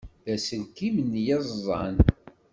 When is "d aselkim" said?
0.23-0.95